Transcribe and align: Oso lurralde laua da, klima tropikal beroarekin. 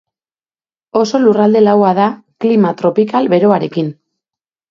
Oso 1.01 1.19
lurralde 1.25 1.61
laua 1.65 1.91
da, 1.99 2.07
klima 2.45 2.73
tropikal 2.81 3.31
beroarekin. 3.35 3.93